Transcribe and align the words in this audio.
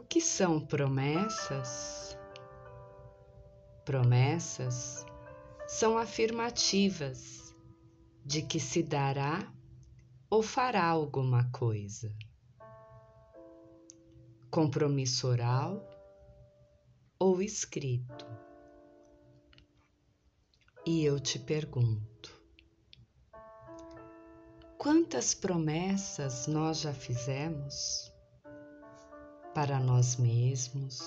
O 0.00 0.02
que 0.02 0.18
são 0.18 0.58
promessas? 0.58 2.18
Promessas 3.84 5.04
são 5.68 5.98
afirmativas 5.98 7.54
de 8.24 8.40
que 8.40 8.58
se 8.58 8.82
dará 8.82 9.52
ou 10.30 10.42
fará 10.42 10.86
alguma 10.86 11.50
coisa. 11.50 12.10
Compromisso 14.50 15.28
oral 15.28 15.86
ou 17.18 17.42
escrito. 17.42 18.26
E 20.86 21.04
eu 21.04 21.20
te 21.20 21.38
pergunto: 21.38 22.42
quantas 24.78 25.34
promessas 25.34 26.46
nós 26.46 26.80
já 26.80 26.94
fizemos 26.94 28.09
para 29.54 29.80
nós 29.80 30.16
mesmos, 30.16 31.00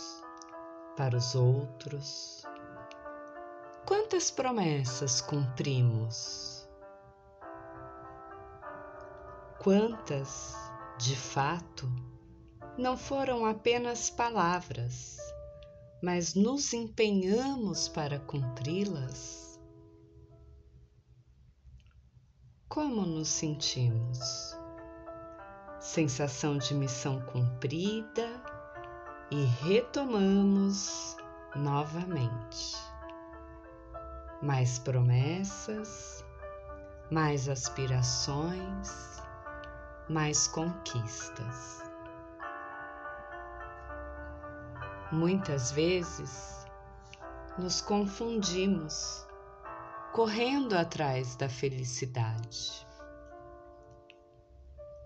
para 0.97 1.15
os 1.15 1.33
outros? 1.35 2.43
Quantas 3.85 4.29
promessas 4.31 5.21
cumprimos? 5.21 6.67
Quantas, 9.61 10.55
de 10.97 11.15
fato, 11.15 11.87
não 12.77 12.97
foram 12.97 13.45
apenas 13.45 14.09
palavras, 14.09 15.17
mas 16.01 16.33
nos 16.33 16.73
empenhamos 16.73 17.87
para 17.87 18.19
cumpri-las? 18.19 19.59
Como 22.67 23.05
nos 23.05 23.29
sentimos? 23.29 24.62
Sensação 25.83 26.57
de 26.57 26.73
missão 26.73 27.19
cumprida 27.25 28.41
e 29.29 29.43
retomamos 29.43 31.17
novamente. 31.53 32.77
Mais 34.41 34.79
promessas, 34.79 36.23
mais 37.11 37.49
aspirações, 37.49 39.21
mais 40.07 40.47
conquistas. 40.47 41.83
Muitas 45.11 45.69
vezes 45.73 46.65
nos 47.57 47.81
confundimos 47.81 49.27
correndo 50.13 50.77
atrás 50.77 51.35
da 51.35 51.49
felicidade. 51.49 52.87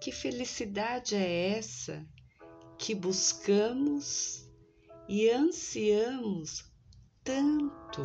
Que 0.08 0.12
felicidade 0.14 1.18
é 1.18 1.58
essa 1.58 2.02
que 2.78 2.96
buscamos 2.96 4.50
e 5.06 5.30
ansiamos 5.30 6.64
tanto? 7.26 8.04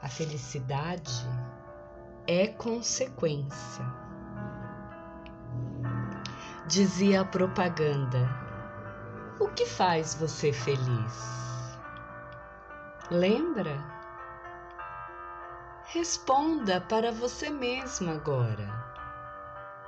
A 0.00 0.08
felicidade 0.08 1.12
é 2.26 2.46
consequência. 2.46 3.84
Dizia 6.66 7.20
a 7.20 7.24
propaganda 7.26 8.26
o 9.38 9.48
que 9.48 9.66
faz 9.66 10.14
você 10.14 10.50
feliz? 10.50 11.14
Lembra? 13.10 13.84
Responda 15.88 16.80
para 16.80 17.12
você 17.12 17.50
mesma 17.50 18.14
agora. 18.14 18.83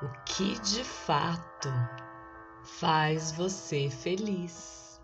O 0.03 0.25
que 0.25 0.59
de 0.61 0.85
fato 0.85 1.69
faz 2.79 3.33
você 3.33 3.91
feliz? 3.91 5.01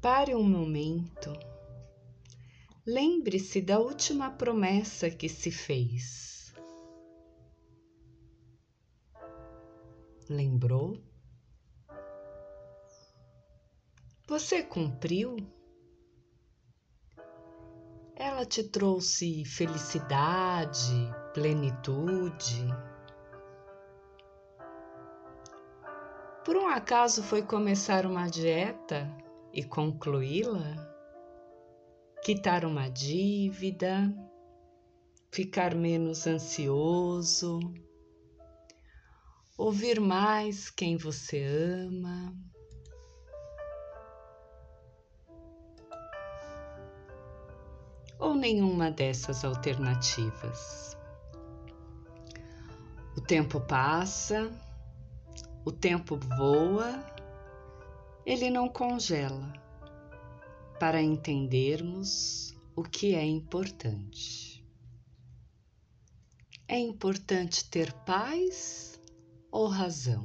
Pare 0.00 0.34
um 0.34 0.42
momento 0.42 1.32
Lembre-se 2.86 3.62
da 3.62 3.78
última 3.78 4.30
promessa 4.30 5.08
que 5.10 5.26
se 5.26 5.50
fez. 5.50 6.52
Lembrou? 10.28 11.02
Você 14.28 14.62
cumpriu? 14.62 15.36
Ela 18.34 18.44
te 18.44 18.64
trouxe 18.64 19.44
felicidade, 19.44 21.08
plenitude? 21.32 22.66
Por 26.44 26.56
um 26.56 26.66
acaso 26.66 27.22
foi 27.22 27.42
começar 27.42 28.04
uma 28.04 28.26
dieta 28.26 29.08
e 29.52 29.62
concluí-la? 29.62 30.74
quitar 32.24 32.64
uma 32.64 32.88
dívida, 32.88 34.12
ficar 35.30 35.72
menos 35.72 36.26
ansioso, 36.26 37.60
ouvir 39.56 40.00
mais 40.00 40.70
quem 40.70 40.96
você 40.96 41.44
ama. 41.44 42.34
Ou 48.18 48.34
nenhuma 48.34 48.90
dessas 48.90 49.44
alternativas. 49.44 50.96
O 53.16 53.20
tempo 53.20 53.60
passa, 53.60 54.50
o 55.64 55.72
tempo 55.72 56.18
voa, 56.36 57.04
ele 58.26 58.50
não 58.50 58.68
congela 58.68 59.52
para 60.78 61.00
entendermos 61.00 62.54
o 62.74 62.82
que 62.82 63.14
é 63.14 63.24
importante. 63.24 64.66
É 66.66 66.78
importante 66.78 67.68
ter 67.70 67.92
paz 68.04 69.00
ou 69.50 69.68
razão? 69.68 70.24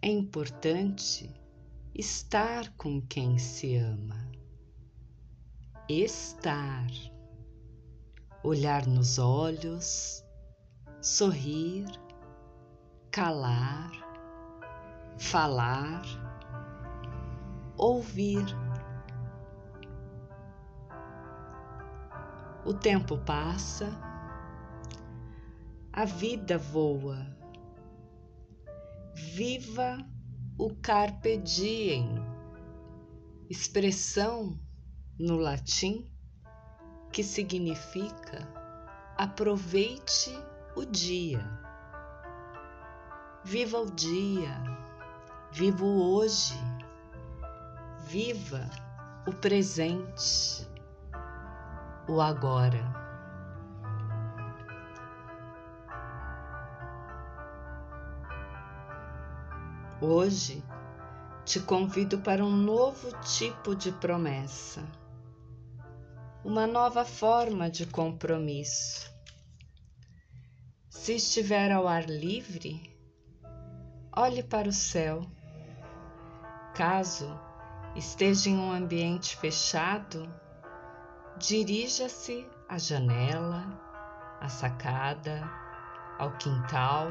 É 0.00 0.08
importante 0.08 1.30
estar 1.94 2.72
com 2.76 3.02
quem 3.02 3.36
se 3.36 3.76
ama. 3.76 4.30
Estar, 5.92 6.86
olhar 8.44 8.86
nos 8.86 9.18
olhos, 9.18 10.24
sorrir, 11.02 11.84
calar, 13.10 13.90
falar 15.18 16.00
ouvir. 17.76 18.44
O 22.64 22.72
tempo 22.72 23.18
passa, 23.18 23.90
a 25.92 26.04
vida 26.04 26.56
voa. 26.56 27.26
Viva 29.34 29.98
o 30.56 30.72
carpe 30.76 31.36
diem, 31.38 32.14
expressão 33.48 34.56
no 35.20 35.36
latim 35.36 36.04
que 37.12 37.22
significa 37.22 38.48
aproveite 39.16 40.36
o 40.74 40.84
dia. 40.84 41.44
Viva 43.44 43.78
o 43.78 43.90
dia, 43.90 44.54
viva 45.52 45.84
o 45.84 46.14
hoje 46.14 46.54
Viva 48.10 48.68
o 49.24 49.32
presente, 49.32 50.68
o 52.08 52.20
agora. 52.20 52.82
Hoje 60.00 60.64
te 61.44 61.60
convido 61.60 62.18
para 62.18 62.44
um 62.44 62.50
novo 62.50 63.12
tipo 63.20 63.76
de 63.76 63.92
promessa, 63.92 64.82
uma 66.42 66.66
nova 66.66 67.04
forma 67.04 67.68
de 67.68 67.84
compromisso. 67.84 69.12
Se 70.88 71.16
estiver 71.16 71.70
ao 71.70 71.86
ar 71.86 72.08
livre, 72.08 72.80
olhe 74.16 74.42
para 74.42 74.68
o 74.68 74.72
céu. 74.72 75.20
Caso 76.74 77.38
esteja 77.94 78.48
em 78.48 78.56
um 78.56 78.72
ambiente 78.72 79.36
fechado, 79.36 80.32
dirija-se 81.36 82.48
à 82.68 82.78
janela, 82.78 83.64
à 84.40 84.48
sacada, 84.48 85.42
ao 86.18 86.32
quintal 86.38 87.08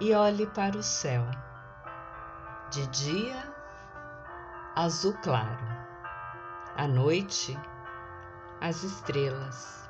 e 0.00 0.14
olhe 0.14 0.46
para 0.46 0.78
o 0.78 0.82
céu. 0.82 1.24
De 2.70 2.86
dia, 2.86 3.54
azul 4.74 5.14
claro, 5.22 5.66
à 6.74 6.86
noite, 6.86 7.58
as 8.60 8.82
estrelas. 8.82 9.88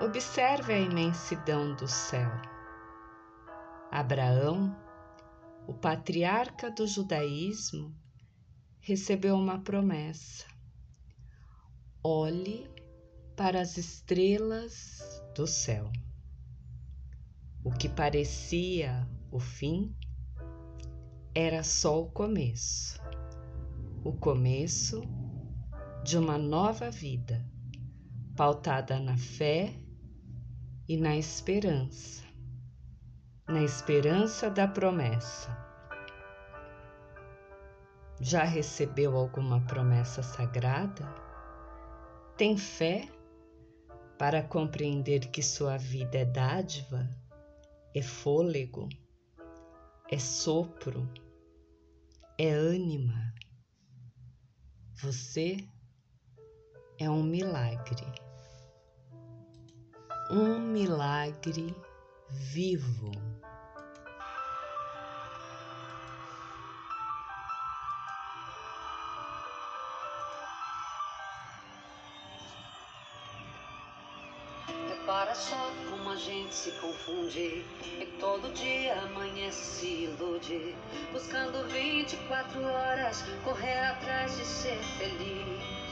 Observe 0.00 0.72
a 0.72 0.78
imensidão 0.78 1.74
do 1.74 1.86
céu. 1.86 2.30
Abraão, 3.90 4.76
o 5.66 5.74
patriarca 5.74 6.70
do 6.70 6.86
judaísmo, 6.86 7.94
recebeu 8.80 9.36
uma 9.36 9.60
promessa. 9.60 10.44
Olhe 12.02 12.70
para 13.36 13.60
as 13.60 13.76
estrelas 13.76 15.22
do 15.34 15.46
céu. 15.46 15.90
O 17.64 17.72
que 17.72 17.88
parecia 17.88 19.08
o 19.30 19.40
fim 19.40 19.94
era 21.34 21.62
só 21.62 22.00
o 22.00 22.10
começo 22.10 23.00
o 24.06 24.12
começo 24.12 25.02
de 26.04 26.16
uma 26.16 26.38
nova 26.38 26.92
vida 26.92 27.44
pautada 28.36 29.00
na 29.00 29.16
fé 29.16 29.72
e 30.86 30.98
na 30.98 31.16
esperança, 31.16 32.22
na 33.48 33.62
esperança 33.62 34.50
da 34.50 34.68
promessa. 34.68 35.56
Já 38.20 38.44
recebeu 38.44 39.16
alguma 39.16 39.62
promessa 39.62 40.22
sagrada? 40.22 41.04
Tem 42.36 42.58
fé 42.58 43.08
para 44.18 44.42
compreender 44.42 45.30
que 45.30 45.42
sua 45.42 45.78
vida 45.78 46.18
é 46.18 46.24
dádiva, 46.24 47.08
é 47.94 48.02
fôlego, 48.02 48.88
é 50.10 50.18
sopro, 50.18 51.10
é 52.38 52.50
ânima. 52.50 53.34
Você 55.02 55.56
é 56.98 57.10
um 57.10 57.22
milagre, 57.22 58.25
um 60.30 60.58
milagre 60.58 61.74
vivo. 62.28 63.10
Repara 74.88 75.34
só 75.34 75.70
como 75.88 76.10
a 76.10 76.16
gente 76.16 76.52
se 76.52 76.72
confunde 76.80 77.64
E 78.00 78.16
todo 78.18 78.52
dia 78.52 79.00
amanhece 79.02 79.64
se 79.64 79.86
ilude 79.86 80.74
Buscando 81.12 81.68
24 81.68 82.60
horas 82.60 83.22
Correr 83.44 83.78
atrás 83.86 84.36
de 84.36 84.44
ser 84.44 84.78
feliz 84.98 85.86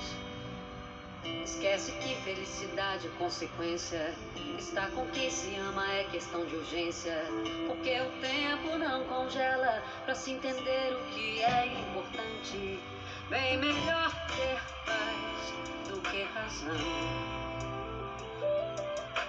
Esquece 1.45 1.93
que 1.93 2.15
felicidade 2.23 3.07
é 3.07 3.11
consequência 3.19 4.15
Estar 4.59 4.91
com 4.91 5.07
quem 5.09 5.31
se 5.31 5.55
ama 5.57 5.91
é 5.93 6.05
questão 6.05 6.45
de 6.47 6.57
urgência. 6.57 7.25
Porque 7.67 8.01
o 8.01 8.11
tempo 8.21 8.79
não 8.79 9.05
congela 9.05 9.83
Pra 10.05 10.15
se 10.15 10.33
entender 10.33 10.93
o 10.93 11.15
que 11.15 11.43
é 11.43 11.67
importante. 11.67 12.81
Bem 13.29 13.59
melhor 13.59 14.11
ter 14.37 14.61
paz 14.85 15.89
do 15.89 16.01
que 16.01 16.23
razão. 16.25 16.75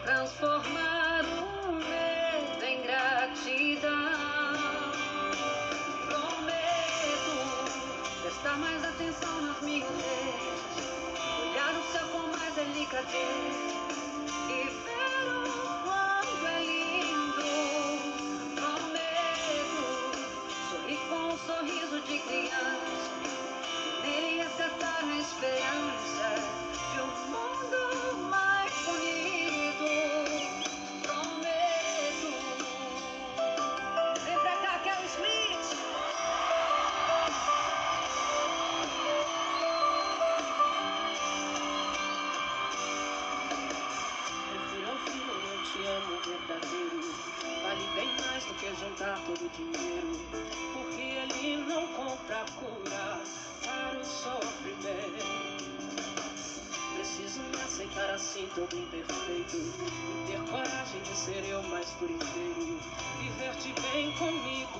Transformar 0.03 0.94
delicadeza 13.11 13.54
não 52.27 52.35
compra 52.35 52.45
cura 52.55 53.21
para 53.63 53.99
o 53.99 54.05
sofrimento. 54.05 55.25
Preciso 56.95 57.39
me 57.41 57.61
aceitar 57.61 58.09
assim, 58.11 58.49
todo 58.55 58.75
imperfeito. 58.75 59.57
E 59.57 60.31
ter 60.31 60.39
coragem 60.49 61.01
de 61.01 61.15
ser 61.15 61.45
eu 61.45 61.61
mais 61.63 61.87
por 61.91 62.09
inteiro. 62.09 62.79
Viver-te 63.19 63.73
bem 63.81 64.11
comigo 64.13 64.79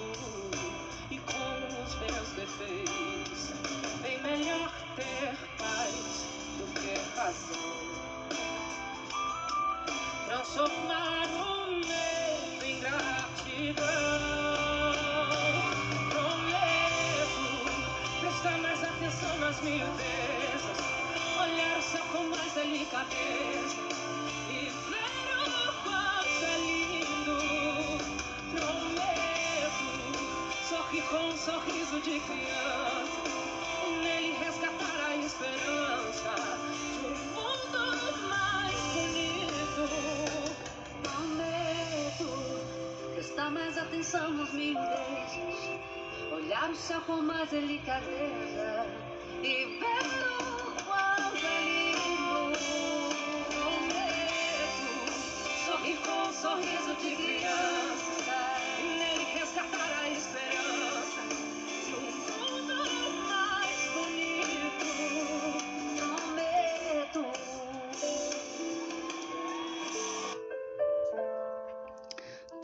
e 1.11 1.19
com 1.19 1.83
os 1.83 1.95
meus 1.99 2.29
defeitos. 2.29 3.53
Bem 4.01 4.21
melhor 4.21 4.71
ter 4.95 5.35
paz 5.57 6.25
do 6.57 6.65
que 6.79 6.95
razão. 7.15 7.75
Transformar 10.25 11.27
o 11.27 11.71
medo 11.71 12.65
em 12.65 12.79
gratidão. 12.79 14.34
Miudezas 19.65 20.77
olhar 21.41 21.77
o 21.79 21.81
céu 21.81 22.05
com 22.11 22.23
mais 22.25 22.53
delicadeza 22.53 23.81
e 24.47 24.69
ver 24.69 25.25
o 25.41 25.73
quanto 25.83 26.43
é 26.43 26.57
lindo. 26.59 27.37
Prometo 28.53 29.89
sorrir 30.69 31.01
com 31.09 31.29
um 31.29 31.37
sorriso 31.37 31.99
de 32.01 32.19
criança 32.19 33.25
e 33.87 33.91
nele 34.03 34.37
resgatar 34.37 34.99
a 35.07 35.15
esperança 35.17 36.35
de 36.69 37.07
um 37.07 37.17
mundo 37.33 37.83
mais 38.29 38.79
bonito. 38.93 39.85
Prometo 41.01 42.29
prestar 43.15 43.49
mais 43.49 43.75
atenção 43.79 44.29
nas 44.29 44.53
miudezas, 44.53 45.79
olhar 46.31 46.69
o 46.69 46.75
céu 46.75 47.01
com 47.01 47.19
mais 47.23 47.49
delicadeza 47.49 49.14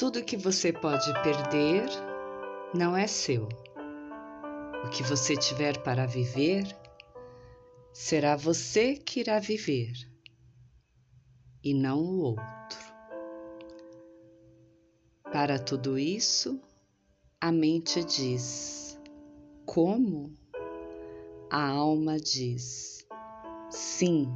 Tudo 0.01 0.23
que 0.23 0.35
você 0.35 0.73
pode 0.73 1.13
perder 1.21 1.85
não 2.73 2.97
é 2.97 3.05
seu. 3.05 3.47
O 4.83 4.89
que 4.89 5.03
você 5.03 5.35
tiver 5.35 5.81
para 5.83 6.05
viver, 6.05 6.65
será 7.93 8.35
você 8.35 8.95
que 8.95 9.19
irá 9.19 9.39
viver 9.39 9.93
e 11.63 11.73
não 11.73 11.99
o 11.99 12.21
outro. 12.21 12.91
Para 15.31 15.59
tudo 15.59 15.97
isso, 15.97 16.59
a 17.39 17.51
mente 17.51 18.03
diz 18.03 18.99
como? 19.65 20.33
A 21.49 21.69
alma 21.69 22.17
diz 22.17 23.05
sim, 23.69 24.27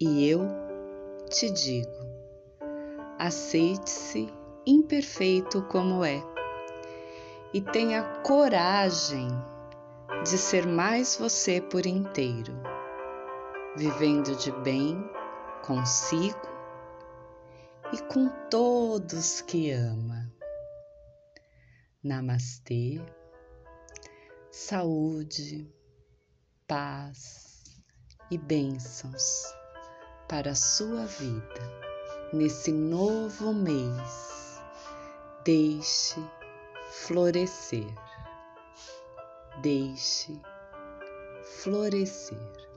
e 0.00 0.26
eu 0.26 0.42
te 1.28 1.50
digo: 1.50 1.90
aceite-se 3.18 4.28
imperfeito 4.66 5.62
como 5.64 6.04
é 6.04 6.20
e 7.52 7.60
tenha 7.60 8.02
coragem 8.22 9.28
de 10.22 10.38
ser 10.38 10.66
mais 10.66 11.16
você 11.16 11.60
por 11.60 11.86
inteiro, 11.86 12.52
vivendo 13.76 14.36
de 14.36 14.52
bem 14.52 15.02
consigo 15.62 16.48
e 17.92 17.98
com 18.02 18.28
todos 18.48 19.40
que 19.40 19.70
ama. 19.70 20.32
Namastê, 22.02 23.00
saúde, 24.50 25.70
paz, 26.66 27.50
e 28.30 28.38
bênçãos 28.38 29.52
para 30.28 30.52
a 30.52 30.54
sua 30.54 31.04
vida 31.04 31.60
nesse 32.32 32.70
novo 32.70 33.52
mês. 33.52 34.62
Deixe 35.44 36.20
florescer. 36.90 37.86
Deixe 39.62 40.40
florescer. 41.44 42.69